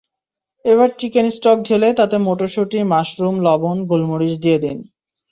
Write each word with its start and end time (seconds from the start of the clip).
এবার 0.65 0.89
chicken 0.99 1.27
stock 1.29 1.57
ঢেলে 1.63 1.89
তাতে 1.93 2.15
মটরশুঁটি, 2.19 2.79
মাশরুম, 2.91 3.35
লবণ, 3.39 3.77
গোলমরিচ 3.85 4.35
দিয়ে 4.37 4.59
দিন। 4.59 4.77